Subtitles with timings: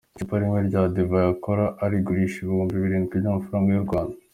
[0.15, 4.15] Icupa rimwe rya divayi akora arigurisha ibihumbi birindwi by’amafaranga y’u Rwanda.